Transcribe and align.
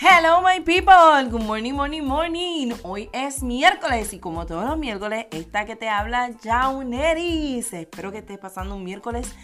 Hello 0.00 0.40
my 0.42 0.60
people, 0.60 1.28
good 1.28 1.42
morning, 1.42 1.72
morning, 1.72 2.04
morning. 2.04 2.72
Hoy 2.84 3.10
es 3.12 3.42
miércoles 3.42 4.12
y 4.12 4.20
como 4.20 4.46
todos 4.46 4.64
los 4.64 4.78
miércoles, 4.78 5.26
esta 5.32 5.64
que 5.64 5.74
te 5.74 5.88
habla 5.88 6.30
Jauneris. 6.40 7.72
Espero 7.72 8.12
que 8.12 8.18
estés 8.18 8.38
pasando 8.38 8.76
un 8.76 8.84
miércoles 8.84 9.34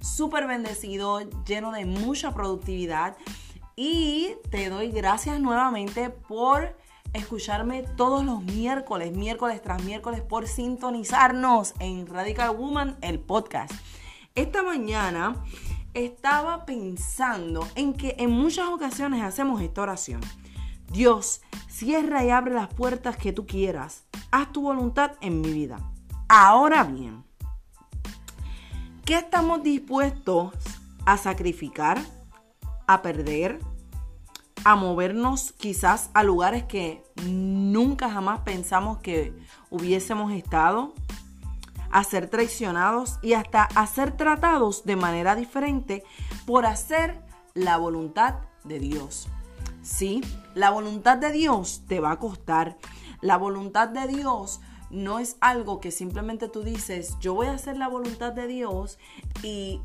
súper 0.00 0.48
bendecido, 0.48 1.20
lleno 1.44 1.70
de 1.70 1.84
mucha 1.84 2.34
productividad. 2.34 3.16
Y 3.76 4.32
te 4.50 4.68
doy 4.68 4.90
gracias 4.90 5.38
nuevamente 5.38 6.10
por 6.10 6.76
escucharme 7.12 7.84
todos 7.96 8.24
los 8.24 8.42
miércoles, 8.42 9.12
miércoles 9.12 9.62
tras 9.62 9.80
miércoles, 9.84 10.22
por 10.22 10.48
sintonizarnos 10.48 11.74
en 11.78 12.08
Radical 12.08 12.56
Woman, 12.56 12.98
el 13.00 13.20
podcast. 13.20 13.72
Esta 14.34 14.64
mañana 14.64 15.36
estaba 15.94 16.64
pensando 16.64 17.66
en 17.74 17.92
que 17.92 18.14
en 18.18 18.30
muchas 18.30 18.68
ocasiones 18.68 19.22
hacemos 19.22 19.60
esta 19.60 19.82
oración. 19.82 20.20
Dios, 20.92 21.40
cierra 21.68 22.24
y 22.24 22.30
abre 22.30 22.54
las 22.54 22.72
puertas 22.72 23.16
que 23.16 23.32
tú 23.32 23.46
quieras. 23.46 24.04
Haz 24.30 24.52
tu 24.52 24.62
voluntad 24.62 25.12
en 25.20 25.40
mi 25.40 25.52
vida. 25.52 25.78
Ahora 26.28 26.84
bien, 26.84 27.24
¿qué 29.04 29.18
estamos 29.18 29.62
dispuestos 29.62 30.52
a 31.06 31.16
sacrificar, 31.16 32.00
a 32.86 33.02
perder, 33.02 33.58
a 34.64 34.76
movernos 34.76 35.52
quizás 35.52 36.10
a 36.14 36.22
lugares 36.22 36.64
que 36.64 37.02
nunca 37.24 38.10
jamás 38.10 38.40
pensamos 38.40 38.98
que 38.98 39.32
hubiésemos 39.70 40.32
estado? 40.32 40.94
A 41.90 42.04
ser 42.04 42.28
traicionados 42.28 43.18
y 43.22 43.34
hasta 43.34 43.64
a 43.64 43.86
ser 43.86 44.16
tratados 44.16 44.84
de 44.84 44.96
manera 44.96 45.34
diferente 45.34 46.04
por 46.46 46.66
hacer 46.66 47.20
la 47.54 47.76
voluntad 47.76 48.36
de 48.64 48.78
Dios. 48.78 49.28
Sí, 49.82 50.20
la 50.54 50.70
voluntad 50.70 51.18
de 51.18 51.32
Dios 51.32 51.82
te 51.88 52.00
va 52.00 52.12
a 52.12 52.18
costar. 52.18 52.76
La 53.20 53.36
voluntad 53.36 53.88
de 53.88 54.06
Dios 54.06 54.60
no 54.90 55.18
es 55.18 55.36
algo 55.40 55.80
que 55.80 55.90
simplemente 55.90 56.48
tú 56.48 56.62
dices, 56.62 57.16
yo 57.20 57.34
voy 57.34 57.46
a 57.46 57.54
hacer 57.54 57.76
la 57.76 57.88
voluntad 57.88 58.32
de 58.32 58.46
Dios 58.46 58.98
y 59.42 59.80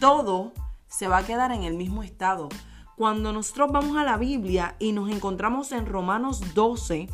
todo 0.00 0.52
se 0.86 1.08
va 1.08 1.18
a 1.18 1.26
quedar 1.26 1.52
en 1.52 1.64
el 1.64 1.74
mismo 1.74 2.02
estado. 2.02 2.48
Cuando 2.96 3.32
nosotros 3.32 3.72
vamos 3.72 3.96
a 3.96 4.04
la 4.04 4.16
Biblia 4.16 4.76
y 4.78 4.92
nos 4.92 5.10
encontramos 5.10 5.72
en 5.72 5.86
Romanos 5.86 6.54
12, 6.54 7.08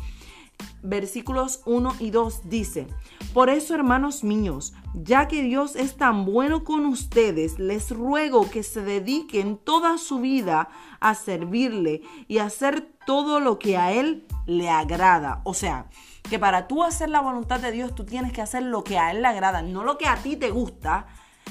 versículos 0.83 1.61
1 1.65 1.95
y 1.99 2.11
2 2.11 2.49
dice, 2.49 2.87
por 3.33 3.49
eso 3.49 3.75
hermanos 3.75 4.23
míos, 4.23 4.73
ya 4.93 5.27
que 5.27 5.41
Dios 5.43 5.75
es 5.75 5.97
tan 5.97 6.25
bueno 6.25 6.63
con 6.63 6.85
ustedes, 6.85 7.59
les 7.59 7.91
ruego 7.91 8.49
que 8.49 8.63
se 8.63 8.81
dediquen 8.81 9.57
toda 9.57 9.97
su 9.97 10.19
vida 10.19 10.69
a 10.99 11.15
servirle 11.15 12.01
y 12.27 12.39
a 12.39 12.45
hacer 12.45 12.91
todo 13.05 13.39
lo 13.39 13.59
que 13.59 13.77
a 13.77 13.91
Él 13.91 14.25
le 14.45 14.69
agrada. 14.69 15.41
O 15.43 15.53
sea, 15.53 15.87
que 16.29 16.39
para 16.39 16.67
tú 16.67 16.83
hacer 16.83 17.09
la 17.09 17.21
voluntad 17.21 17.59
de 17.59 17.71
Dios, 17.71 17.95
tú 17.95 18.05
tienes 18.05 18.33
que 18.33 18.41
hacer 18.41 18.63
lo 18.63 18.83
que 18.83 18.97
a 18.97 19.11
Él 19.11 19.21
le 19.21 19.27
agrada, 19.27 19.61
no 19.61 19.83
lo 19.83 19.97
que 19.97 20.07
a 20.07 20.15
ti 20.15 20.35
te 20.35 20.49
gusta, 20.49 21.07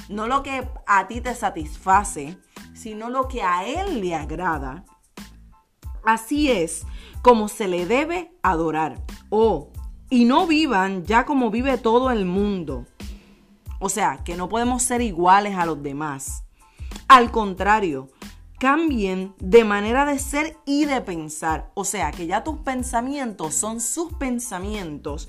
no 0.08 0.26
lo 0.26 0.42
que 0.42 0.68
a 0.86 1.06
ti 1.06 1.20
te 1.20 1.34
satisface, 1.34 2.38
sino 2.74 3.10
lo 3.10 3.28
que 3.28 3.42
a 3.42 3.64
Él 3.66 4.00
le 4.00 4.14
agrada. 4.14 4.84
Así 6.04 6.50
es 6.50 6.84
como 7.22 7.48
se 7.48 7.68
le 7.68 7.86
debe 7.86 8.32
adorar. 8.42 9.02
Oh, 9.28 9.68
y 10.08 10.24
no 10.24 10.46
vivan 10.46 11.04
ya 11.04 11.24
como 11.24 11.50
vive 11.50 11.78
todo 11.78 12.10
el 12.10 12.24
mundo. 12.24 12.86
O 13.78 13.88
sea, 13.88 14.18
que 14.24 14.36
no 14.36 14.48
podemos 14.48 14.82
ser 14.82 15.00
iguales 15.00 15.56
a 15.56 15.66
los 15.66 15.82
demás. 15.82 16.44
Al 17.08 17.30
contrario, 17.30 18.08
cambien 18.58 19.34
de 19.38 19.64
manera 19.64 20.04
de 20.04 20.18
ser 20.18 20.56
y 20.66 20.84
de 20.84 21.00
pensar. 21.00 21.70
O 21.74 21.84
sea, 21.84 22.10
que 22.10 22.26
ya 22.26 22.44
tus 22.44 22.58
pensamientos 22.58 23.54
son 23.54 23.80
sus 23.80 24.12
pensamientos 24.14 25.28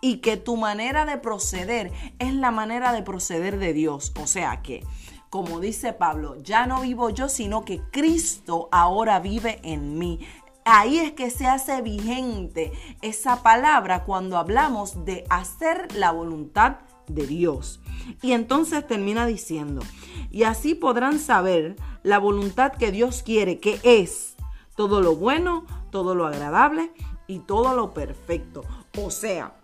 y 0.00 0.18
que 0.18 0.36
tu 0.36 0.56
manera 0.56 1.04
de 1.04 1.18
proceder 1.18 1.92
es 2.18 2.34
la 2.34 2.50
manera 2.50 2.92
de 2.92 3.02
proceder 3.02 3.58
de 3.58 3.74
Dios. 3.74 4.12
O 4.20 4.26
sea 4.26 4.62
que, 4.62 4.82
como 5.30 5.60
dice 5.60 5.92
Pablo, 5.92 6.36
ya 6.42 6.66
no 6.66 6.80
vivo 6.80 7.08
yo, 7.10 7.28
sino 7.28 7.64
que 7.64 7.80
Cristo 7.92 8.68
ahora 8.72 9.20
vive 9.20 9.60
en 9.62 9.96
mí. 9.96 10.18
Ahí 10.64 10.98
es 10.98 11.12
que 11.12 11.30
se 11.30 11.46
hace 11.46 11.80
vigente 11.82 12.72
esa 13.00 13.42
palabra 13.42 14.04
cuando 14.04 14.36
hablamos 14.36 15.04
de 15.04 15.24
hacer 15.30 15.94
la 15.94 16.10
voluntad 16.10 16.78
de 17.06 17.26
Dios. 17.26 17.80
Y 18.22 18.32
entonces 18.32 18.86
termina 18.86 19.24
diciendo, 19.24 19.82
y 20.30 20.42
así 20.42 20.74
podrán 20.74 21.20
saber 21.20 21.76
la 22.02 22.18
voluntad 22.18 22.72
que 22.72 22.90
Dios 22.90 23.22
quiere, 23.22 23.60
que 23.60 23.80
es 23.84 24.34
todo 24.76 25.00
lo 25.00 25.14
bueno, 25.14 25.64
todo 25.90 26.16
lo 26.16 26.26
agradable 26.26 26.92
y 27.28 27.38
todo 27.38 27.74
lo 27.74 27.94
perfecto. 27.94 28.64
O 28.98 29.10
sea, 29.10 29.54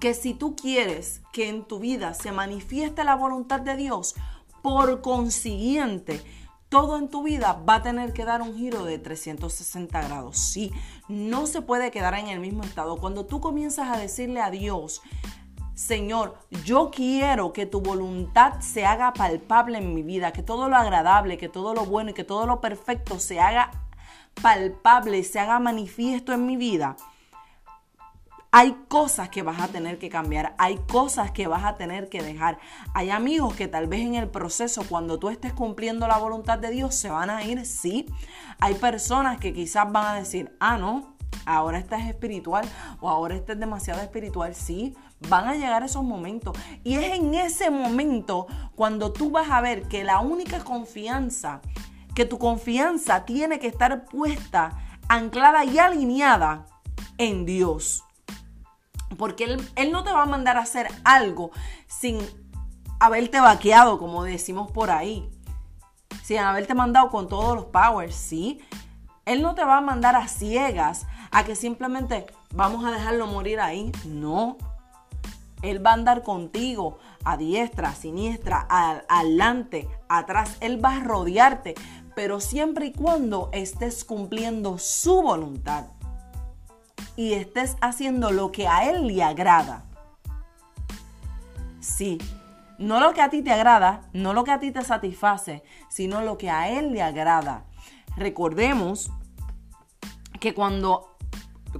que 0.00 0.14
si 0.14 0.34
tú 0.34 0.56
quieres 0.56 1.22
que 1.32 1.48
en 1.48 1.64
tu 1.64 1.78
vida 1.78 2.14
se 2.14 2.32
manifieste 2.32 3.04
la 3.04 3.14
voluntad 3.14 3.60
de 3.60 3.76
Dios, 3.76 4.14
por 4.64 5.02
consiguiente, 5.02 6.22
todo 6.70 6.96
en 6.96 7.10
tu 7.10 7.22
vida 7.22 7.62
va 7.68 7.74
a 7.74 7.82
tener 7.82 8.14
que 8.14 8.24
dar 8.24 8.40
un 8.40 8.56
giro 8.56 8.82
de 8.82 8.98
360 8.98 10.00
grados. 10.00 10.38
Sí, 10.38 10.72
no 11.06 11.46
se 11.46 11.60
puede 11.60 11.90
quedar 11.90 12.14
en 12.14 12.28
el 12.28 12.40
mismo 12.40 12.62
estado. 12.64 12.96
Cuando 12.96 13.26
tú 13.26 13.42
comienzas 13.42 13.90
a 13.94 13.98
decirle 13.98 14.40
a 14.40 14.50
Dios, 14.50 15.02
Señor, 15.74 16.38
yo 16.64 16.90
quiero 16.90 17.52
que 17.52 17.66
tu 17.66 17.82
voluntad 17.82 18.60
se 18.60 18.86
haga 18.86 19.12
palpable 19.12 19.76
en 19.76 19.94
mi 19.94 20.02
vida, 20.02 20.32
que 20.32 20.42
todo 20.42 20.70
lo 20.70 20.76
agradable, 20.76 21.36
que 21.36 21.50
todo 21.50 21.74
lo 21.74 21.84
bueno 21.84 22.12
y 22.12 22.14
que 22.14 22.24
todo 22.24 22.46
lo 22.46 22.62
perfecto 22.62 23.20
se 23.20 23.40
haga 23.40 23.70
palpable, 24.40 25.22
se 25.24 25.40
haga 25.40 25.60
manifiesto 25.60 26.32
en 26.32 26.46
mi 26.46 26.56
vida 26.56 26.96
hay 28.56 28.76
cosas 28.86 29.30
que 29.30 29.42
vas 29.42 29.60
a 29.60 29.66
tener 29.66 29.98
que 29.98 30.08
cambiar, 30.08 30.54
hay 30.58 30.76
cosas 30.76 31.32
que 31.32 31.48
vas 31.48 31.64
a 31.64 31.74
tener 31.74 32.08
que 32.08 32.22
dejar. 32.22 32.60
Hay 32.94 33.10
amigos 33.10 33.56
que 33.56 33.66
tal 33.66 33.88
vez 33.88 34.02
en 34.02 34.14
el 34.14 34.28
proceso, 34.28 34.84
cuando 34.88 35.18
tú 35.18 35.28
estés 35.28 35.52
cumpliendo 35.52 36.06
la 36.06 36.18
voluntad 36.18 36.60
de 36.60 36.70
Dios, 36.70 36.94
se 36.94 37.10
van 37.10 37.30
a 37.30 37.42
ir, 37.42 37.66
sí. 37.66 38.06
Hay 38.60 38.74
personas 38.74 39.40
que 39.40 39.52
quizás 39.52 39.90
van 39.90 40.06
a 40.06 40.14
decir, 40.20 40.56
ah, 40.60 40.78
no, 40.78 41.16
ahora 41.46 41.80
esta 41.80 41.98
es 41.98 42.06
espiritual 42.08 42.64
o 43.00 43.10
ahora 43.10 43.34
esta 43.34 43.54
es 43.54 43.58
demasiado 43.58 44.00
espiritual, 44.00 44.54
sí. 44.54 44.94
Van 45.28 45.48
a 45.48 45.54
llegar 45.54 45.82
esos 45.82 46.04
momentos. 46.04 46.56
Y 46.84 46.94
es 46.94 47.12
en 47.12 47.34
ese 47.34 47.70
momento 47.70 48.46
cuando 48.76 49.12
tú 49.12 49.32
vas 49.32 49.50
a 49.50 49.62
ver 49.62 49.88
que 49.88 50.04
la 50.04 50.20
única 50.20 50.62
confianza, 50.62 51.60
que 52.14 52.24
tu 52.24 52.38
confianza 52.38 53.24
tiene 53.24 53.58
que 53.58 53.66
estar 53.66 54.04
puesta, 54.04 54.78
anclada 55.08 55.64
y 55.64 55.80
alineada 55.80 56.66
en 57.18 57.46
Dios. 57.46 58.04
Porque 59.16 59.44
él, 59.76 59.92
no 59.92 60.04
te 60.04 60.12
va 60.12 60.22
a 60.22 60.26
mandar 60.26 60.56
a 60.56 60.62
hacer 60.62 60.88
algo 61.04 61.50
sin 61.86 62.18
haberte 63.00 63.40
vaqueado, 63.40 63.98
como 63.98 64.24
decimos 64.24 64.70
por 64.70 64.90
ahí. 64.90 65.28
Sin 66.22 66.38
haberte 66.38 66.74
mandado 66.74 67.10
con 67.10 67.28
todos 67.28 67.54
los 67.54 67.66
powers, 67.66 68.14
¿sí? 68.14 68.60
Él 69.26 69.42
no 69.42 69.54
te 69.54 69.64
va 69.64 69.78
a 69.78 69.80
mandar 69.80 70.16
a 70.16 70.28
ciegas, 70.28 71.06
a 71.30 71.44
que 71.44 71.56
simplemente 71.56 72.26
vamos 72.52 72.84
a 72.84 72.90
dejarlo 72.90 73.26
morir 73.26 73.60
ahí. 73.60 73.92
No. 74.06 74.56
Él 75.62 75.84
va 75.84 75.90
a 75.90 75.94
andar 75.94 76.22
contigo 76.22 76.98
a 77.24 77.36
diestra, 77.36 77.90
a 77.90 77.94
siniestra, 77.94 78.66
adelante, 78.68 79.88
atrás. 80.08 80.56
Él 80.60 80.84
va 80.84 80.96
a 80.96 81.00
rodearte, 81.00 81.74
pero 82.14 82.40
siempre 82.40 82.86
y 82.86 82.92
cuando 82.92 83.48
estés 83.52 84.04
cumpliendo 84.04 84.78
su 84.78 85.22
voluntad 85.22 85.86
y 87.16 87.34
estés 87.34 87.76
haciendo 87.80 88.30
lo 88.30 88.52
que 88.52 88.66
a 88.66 88.90
Él 88.90 89.06
le 89.06 89.22
agrada. 89.22 89.84
Sí, 91.80 92.18
no 92.78 92.98
lo 92.98 93.12
que 93.12 93.22
a 93.22 93.30
ti 93.30 93.42
te 93.42 93.52
agrada, 93.52 94.02
no 94.12 94.32
lo 94.32 94.44
que 94.44 94.50
a 94.50 94.58
ti 94.58 94.70
te 94.70 94.82
satisface, 94.82 95.62
sino 95.88 96.22
lo 96.22 96.38
que 96.38 96.50
a 96.50 96.68
Él 96.70 96.92
le 96.92 97.02
agrada. 97.02 97.64
Recordemos 98.16 99.10
que 100.40 100.54
cuando 100.54 101.13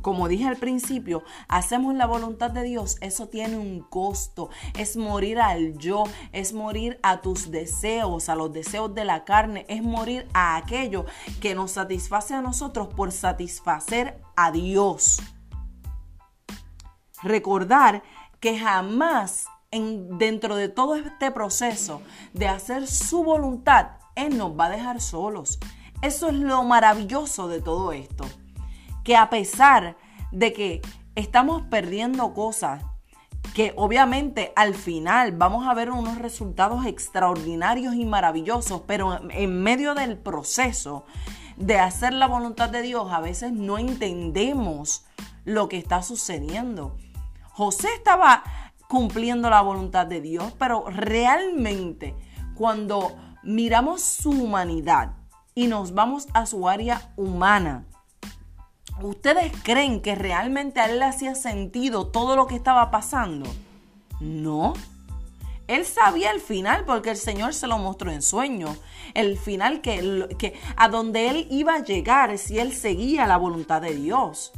como 0.03 0.29
dije 0.29 0.47
al 0.47 0.57
principio, 0.57 1.23
hacemos 1.49 1.95
la 1.95 2.07
voluntad 2.07 2.51
de 2.51 2.63
Dios, 2.63 2.97
eso 3.01 3.29
tiene 3.29 3.57
un 3.57 3.81
costo. 3.81 4.51
Es 4.79 4.97
morir 4.97 5.41
al 5.41 5.79
yo, 5.79 6.05
es 6.33 6.53
morir 6.53 6.99
a 7.03 7.21
tus 7.21 7.51
deseos, 7.51 8.29
a 8.29 8.37
los 8.37 8.53
deseos 8.53 8.95
de 8.95 9.05
la 9.05 9.25
carne, 9.25 9.67
es 9.69 9.83
morir 9.83 10.29
a 10.35 10.57
aquello 10.57 11.05
que 11.41 11.55
nos 11.55 11.73
satisface 11.73 12.35
a 12.35 12.43
nosotros 12.43 12.89
por 12.89 13.13
satisfacer 13.13 14.21
a 14.37 14.51
Dios. 14.51 15.21
Recordar 17.23 18.03
que 18.41 18.59
jamás 18.59 19.47
en, 19.71 20.19
dentro 20.19 20.57
de 20.57 20.69
todo 20.69 20.97
este 20.97 21.31
proceso 21.31 22.03
de 22.33 22.49
hacer 22.49 22.87
su 22.87 23.25
voluntad, 23.25 23.93
Él 24.15 24.37
nos 24.37 24.59
va 24.59 24.67
a 24.67 24.71
dejar 24.71 25.01
solos. 25.01 25.59
Eso 26.03 26.29
es 26.29 26.35
lo 26.35 26.63
maravilloso 26.65 27.49
de 27.49 27.63
todo 27.63 27.93
esto 27.93 28.27
que 29.05 29.17
a 29.17 29.31
pesar 29.31 29.97
de 30.33 30.53
que 30.53 30.83
estamos 31.15 31.63
perdiendo 31.63 32.35
cosas, 32.35 32.83
que 33.55 33.73
obviamente 33.77 34.53
al 34.57 34.75
final 34.75 35.33
vamos 35.33 35.67
a 35.69 35.75
ver 35.75 35.91
unos 35.91 36.19
resultados 36.19 36.87
extraordinarios 36.87 37.95
y 37.95 38.05
maravillosos, 38.05 38.83
pero 38.87 39.21
en 39.31 39.63
medio 39.63 39.95
del 39.95 40.17
proceso 40.19 41.05
de 41.57 41.79
hacer 41.79 42.13
la 42.15 42.27
voluntad 42.27 42.71
de 42.71 42.83
Dios, 42.83 43.13
a 43.13 43.21
veces 43.21 43.53
no 43.53 43.79
entendemos 43.79 45.05
lo 45.45 45.69
que 45.69 45.79
está 45.79 46.03
sucediendo. 46.03 46.97
José 47.53 47.89
estaba 47.95 48.43
cumpliendo 48.89 49.51
la 49.51 49.61
voluntad 49.61 50.07
de 50.07 50.21
Dios, 50.21 50.53
pero 50.59 50.85
realmente 50.89 52.17
cuando 52.55 53.17
miramos 53.43 54.03
su 54.03 54.31
humanidad 54.31 55.13
y 55.55 55.69
nos 55.69 55.95
vamos 55.95 56.27
a 56.33 56.47
su 56.47 56.69
área 56.69 57.13
humana, 57.17 57.87
¿ustedes 59.01 59.53
creen 59.63 60.01
que 60.01 60.15
realmente 60.15 60.81
a 60.81 60.87
él 60.87 60.99
le 60.99 61.05
hacía 61.05 61.35
sentido 61.35 62.07
todo 62.09 62.37
lo 62.37 62.47
que 62.47 62.57
estaba 62.57 62.91
pasando? 62.91 63.49
No. 64.21 64.75
Él 65.67 65.87
sabía 65.87 66.31
el 66.31 66.41
final 66.41 66.85
porque 66.85 67.11
el 67.11 67.17
Señor 67.17 67.55
se 67.55 67.67
lo 67.67 67.79
mostró 67.79 68.11
en 68.11 68.23
sueño. 68.23 68.77
El 69.15 69.39
final 69.39 69.81
que, 69.81 70.29
que 70.39 70.59
a 70.77 70.89
donde 70.89 71.31
él 71.31 71.47
iba 71.51 71.75
a 71.75 71.83
llegar 71.83 72.37
si 72.39 72.59
él 72.59 72.73
seguía 72.73 73.27
la 73.27 73.39
voluntad 73.39 73.81
de 73.81 73.95
Dios. 73.95 74.53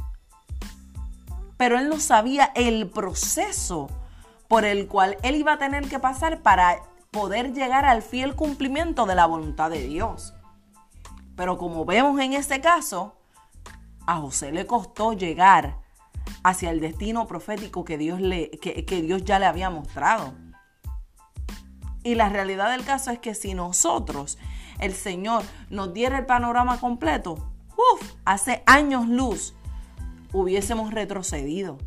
Pero 1.55 1.79
él 1.79 1.89
no 1.89 1.99
sabía 1.99 2.51
el 2.55 2.89
proceso 2.89 3.89
por 4.47 4.65
el 4.65 4.87
cual 4.87 5.17
él 5.23 5.35
iba 5.35 5.53
a 5.53 5.57
tener 5.57 5.87
que 5.87 5.99
pasar 5.99 6.41
para 6.41 6.81
poder 7.11 7.53
llegar 7.53 7.85
al 7.85 8.01
fiel 8.01 8.35
cumplimiento 8.35 9.05
de 9.05 9.15
la 9.15 9.25
voluntad 9.25 9.69
de 9.69 9.87
Dios. 9.87 10.33
Pero 11.35 11.57
como 11.57 11.85
vemos 11.85 12.19
en 12.19 12.33
este 12.33 12.61
caso, 12.61 13.16
a 14.07 14.15
José 14.15 14.51
le 14.51 14.65
costó 14.65 15.13
llegar 15.13 15.77
hacia 16.43 16.71
el 16.71 16.79
destino 16.79 17.27
profético 17.27 17.85
que 17.85 17.97
Dios, 17.97 18.19
le, 18.19 18.49
que, 18.49 19.01
Dios 19.01 19.23
ya 19.23 19.37
le 19.37 19.45
había 19.45 19.69
mostrado. 19.69 20.33
Y 22.03 22.15
la 22.15 22.29
realidad 22.29 22.71
del 22.71 22.85
caso 22.85 23.11
es 23.11 23.19
que 23.19 23.35
si 23.35 23.53
nosotros, 23.53 24.37
el 24.79 24.93
Señor, 24.93 25.43
nos 25.69 25.93
diera 25.93 26.17
el 26.17 26.25
panorama 26.25 26.79
completo, 26.79 27.33
uf, 27.75 28.13
hace 28.23 28.63
años 28.65 29.07
luz, 29.07 29.53
hubiésemos 30.31 30.93
retrocedido. 30.93 31.77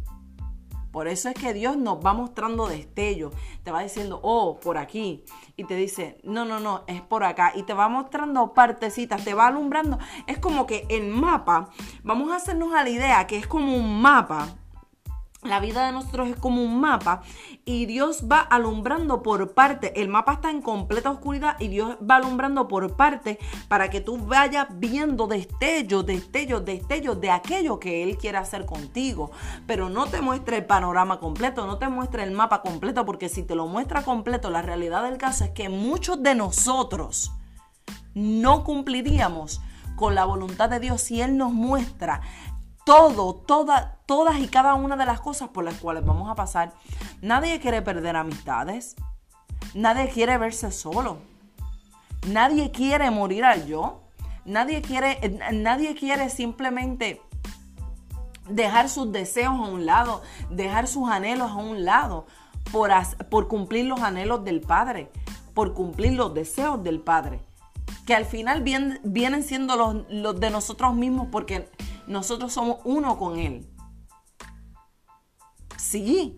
Por 0.93 1.09
eso 1.09 1.29
es 1.29 1.35
que 1.35 1.55
Dios 1.55 1.77
nos 1.77 2.05
va 2.05 2.13
mostrando 2.13 2.67
destellos. 2.67 3.33
Te 3.63 3.71
va 3.71 3.83
diciendo, 3.83 4.21
oh, 4.23 4.59
por 4.59 4.79
aquí. 4.79 5.25
Y 5.57 5.65
te 5.65 5.77
dice, 5.77 6.19
no, 6.25 6.45
no, 6.45 6.59
no, 6.61 6.85
es 6.87 7.01
por 7.01 7.25
acá. 7.25 7.53
Y 7.55 7.63
te 7.63 7.75
va 7.75 7.89
mostrando 7.89 8.53
partecitas, 8.53 9.25
te 9.25 9.35
va 9.35 9.47
alumbrando. 9.47 9.99
Es 10.27 10.39
como 10.39 10.67
que 10.67 10.87
el 10.89 11.09
mapa, 11.09 11.71
vamos 12.03 12.31
a 12.33 12.37
hacernos 12.37 12.75
a 12.75 12.83
la 12.83 12.91
idea 12.91 13.27
que 13.27 13.37
es 13.37 13.47
como 13.47 13.77
un 13.77 14.01
mapa 14.01 14.49
la 15.43 15.59
vida 15.59 15.87
de 15.87 15.93
nosotros 15.93 16.29
es 16.29 16.37
como 16.37 16.63
un 16.63 16.81
mapa 16.81 17.23
y 17.65 17.87
Dios 17.87 18.27
va 18.31 18.41
alumbrando 18.41 19.23
por 19.23 19.55
parte. 19.55 19.99
El 20.01 20.09
mapa 20.09 20.35
está 20.35 20.51
en 20.51 20.61
completa 20.61 21.11
oscuridad 21.11 21.57
y 21.59 21.69
Dios 21.69 21.97
va 22.09 22.17
alumbrando 22.17 22.69
por 22.69 22.95
parte 22.95 23.39
para 23.69 23.89
que 23.89 24.03
tú 24.03 24.19
vayas 24.19 24.67
viendo 24.75 25.27
destellos, 25.27 26.05
destellos, 26.05 26.65
destellos 26.67 27.21
de 27.23 27.31
aquello 27.31 27.81
que 27.81 28.03
Él 28.03 28.19
quiere 28.19 28.37
hacer 28.37 28.67
contigo. 28.67 29.31
Pero 29.67 29.89
no 29.89 30.07
te 30.07 30.21
muestre 30.21 30.59
el 30.59 30.67
panorama 30.67 31.19
completo, 31.19 31.67
no 31.67 31.79
te 31.79 31.89
muestre 31.89 32.23
el 32.23 32.33
mapa 32.33 32.61
completo, 32.61 33.07
porque 33.07 33.31
si 33.31 33.43
te 33.43 33.55
lo 33.55 33.67
muestra 33.67 34.03
completo, 34.03 34.51
la 34.51 34.61
realidad 34.61 35.05
del 35.05 35.17
caso 35.17 35.45
es 35.45 35.51
que 35.51 35.71
muchos 35.71 36.23
de 36.23 36.35
nosotros 36.35 37.33
no 38.15 38.63
cumpliríamos 38.65 39.63
con 39.97 40.15
la 40.15 40.25
voluntad 40.25 40.71
de 40.71 40.81
Dios 40.81 41.03
si 41.03 41.21
Él 41.21 41.37
nos 41.37 41.53
muestra 41.53 42.23
todo, 42.91 43.35
todas 44.07 44.41
y 44.41 44.49
cada 44.49 44.75
una 44.75 44.97
de 44.97 45.07
las 45.07 45.21
cosas 45.21 45.51
por 45.51 45.63
las 45.63 45.75
cuales 45.75 46.05
vamos 46.05 46.29
a 46.29 46.35
pasar. 46.35 46.73
Nadie 47.23 47.61
quiere 47.61 47.83
perder 47.83 48.17
amistades. 48.17 48.97
Nadie 49.75 50.09
quiere 50.09 50.37
verse 50.39 50.73
solo. 50.73 51.19
Nadie 52.27 52.73
quiere 52.73 53.11
morir 53.13 53.45
al 53.45 53.67
yo. 53.67 54.01
Nadie 54.45 54.83
quiere, 54.83 55.39
nadie 55.53 55.95
quiere 55.95 56.31
simplemente 56.31 57.23
dejar 58.49 58.89
sus 58.89 59.13
deseos 59.13 59.55
a 59.55 59.71
un 59.71 59.87
lado, 59.87 60.23
dejar 60.51 60.89
sus 60.89 61.09
anhelos 61.09 61.53
a 61.53 61.57
un 61.57 61.85
lado 61.85 62.27
por, 62.73 63.47
cumplir 63.47 63.85
los 63.85 64.01
anhelos 64.01 64.45
del 64.45 64.61
Padre, 64.61 65.13
por 65.55 65.75
cumplir 65.75 66.15
los 66.15 66.35
deseos 66.35 66.83
del 66.83 67.01
Padre, 67.01 67.41
que 68.05 68.17
al 68.17 68.25
final 68.25 68.65
vienen 68.65 69.45
siendo 69.45 70.05
los 70.09 70.41
de 70.41 70.51
nosotros 70.51 70.97
mismos 70.97 71.29
porque 71.31 71.69
nosotros 72.11 72.53
somos 72.53 72.79
uno 72.85 73.17
con 73.19 73.39
Él. 73.39 73.71
Sí. 75.79 76.37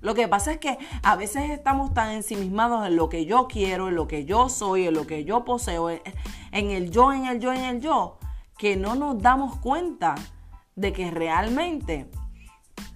Lo 0.00 0.14
que 0.14 0.26
pasa 0.26 0.52
es 0.52 0.58
que 0.58 0.76
a 1.04 1.14
veces 1.14 1.50
estamos 1.50 1.94
tan 1.94 2.10
ensimismados 2.10 2.84
en 2.86 2.96
lo 2.96 3.08
que 3.08 3.24
yo 3.24 3.46
quiero, 3.46 3.88
en 3.88 3.94
lo 3.94 4.08
que 4.08 4.24
yo 4.24 4.48
soy, 4.48 4.88
en 4.88 4.94
lo 4.94 5.06
que 5.06 5.24
yo 5.24 5.44
poseo, 5.44 5.88
en 5.90 6.70
el 6.70 6.90
yo, 6.90 7.12
en 7.12 7.26
el 7.26 7.38
yo, 7.38 7.52
en 7.52 7.64
el 7.64 7.80
yo, 7.80 8.18
que 8.58 8.76
no 8.76 8.96
nos 8.96 9.22
damos 9.22 9.58
cuenta 9.58 10.16
de 10.74 10.92
que 10.92 11.12
realmente 11.12 12.10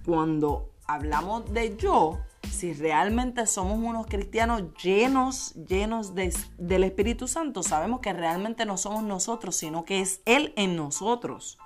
cuando 0.05 0.73
hablamos 0.85 1.51
de 1.53 1.77
yo, 1.77 2.19
si 2.51 2.73
realmente 2.73 3.45
somos 3.45 3.77
unos 3.77 4.07
cristianos 4.07 4.63
llenos, 4.83 5.53
llenos 5.53 6.13
del 6.13 6.83
Espíritu 6.83 7.29
Santo, 7.29 7.63
sabemos 7.63 8.01
que 8.01 8.11
realmente 8.11 8.65
no 8.65 8.75
somos 8.75 9.03
nosotros, 9.03 9.55
sino 9.55 9.85
que 9.85 10.01
es 10.01 10.21
Él 10.25 10.53
en 10.57 10.75
nosotros. 10.75 11.57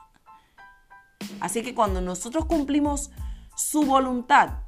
Así 1.39 1.63
que 1.63 1.75
cuando 1.75 2.01
nosotros 2.01 2.45
cumplimos 2.45 3.11
su 3.55 3.83
voluntad, 3.83 4.59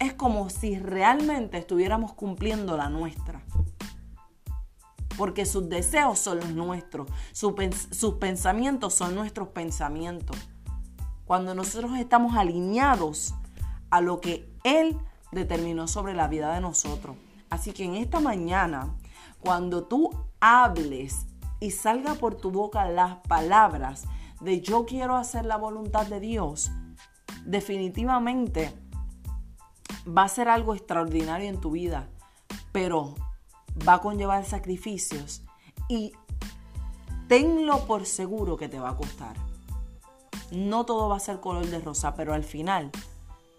es 0.00 0.14
como 0.14 0.50
si 0.50 0.78
realmente 0.78 1.58
estuviéramos 1.58 2.14
cumpliendo 2.14 2.76
la 2.76 2.88
nuestra. 2.88 3.42
Porque 5.16 5.44
sus 5.46 5.68
deseos 5.68 6.18
son 6.18 6.38
los 6.38 6.50
nuestros, 6.50 7.08
sus 7.32 8.14
pensamientos 8.14 8.94
son 8.94 9.14
nuestros 9.14 9.48
pensamientos. 9.48 10.36
Cuando 11.24 11.54
nosotros 11.54 11.98
estamos 11.98 12.36
alineados 12.36 13.34
a 13.90 14.00
lo 14.00 14.20
que 14.20 14.48
Él 14.64 14.96
determinó 15.32 15.88
sobre 15.88 16.14
la 16.14 16.28
vida 16.28 16.54
de 16.54 16.60
nosotros. 16.60 17.16
Así 17.50 17.72
que 17.72 17.84
en 17.84 17.96
esta 17.96 18.20
mañana, 18.20 18.94
cuando 19.40 19.84
tú 19.84 20.10
hables 20.40 21.26
y 21.60 21.70
salga 21.70 22.14
por 22.14 22.36
tu 22.36 22.50
boca 22.50 22.88
las 22.88 23.16
palabras 23.26 24.04
de 24.40 24.60
yo 24.60 24.86
quiero 24.86 25.16
hacer 25.16 25.44
la 25.44 25.56
voluntad 25.56 26.06
de 26.06 26.20
Dios, 26.20 26.70
definitivamente 27.44 28.72
va 30.06 30.24
a 30.24 30.28
ser 30.28 30.48
algo 30.48 30.74
extraordinario 30.74 31.48
en 31.48 31.60
tu 31.60 31.72
vida, 31.72 32.08
pero 32.72 33.14
va 33.86 33.94
a 33.94 34.00
conllevar 34.00 34.44
sacrificios 34.44 35.42
y 35.88 36.12
tenlo 37.28 37.86
por 37.86 38.06
seguro 38.06 38.56
que 38.56 38.68
te 38.68 38.78
va 38.78 38.90
a 38.90 38.96
costar. 38.96 39.36
No 40.50 40.84
todo 40.86 41.08
va 41.08 41.16
a 41.16 41.20
ser 41.20 41.40
color 41.40 41.66
de 41.66 41.78
rosa, 41.80 42.14
pero 42.14 42.32
al 42.32 42.44
final 42.44 42.90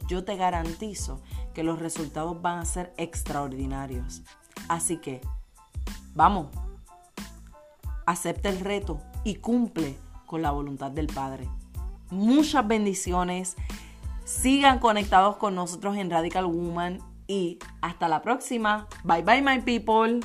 yo 0.08 0.26
te 0.26 0.36
garantizo 0.36 1.22
que 1.54 1.64
los 1.64 1.80
resultados 1.80 2.42
van 2.42 2.60
a 2.60 2.66
ser 2.66 2.94
extraordinarios. 2.98 4.24
Así 4.68 4.98
que, 4.98 5.22
vamos, 6.16 6.48
acepta 8.06 8.50
el 8.50 8.60
reto 8.60 9.00
y 9.24 9.36
cumple 9.36 9.98
con 10.30 10.44
la 10.44 10.52
voluntad 10.52 10.92
del 10.92 11.08
Padre. 11.08 11.50
Muchas 12.12 12.68
bendiciones. 12.68 13.56
Sigan 14.26 14.78
conectados 14.78 15.38
con 15.38 15.56
nosotros 15.56 15.98
en 15.98 16.12
Radical 16.12 16.46
Woman 16.46 17.00
y 17.28 17.58
hasta 17.82 18.08
la 18.08 18.22
próxima. 18.22 18.88
Bye 19.04 19.24
bye 19.24 19.42
my 19.42 19.60
people. 19.62 20.20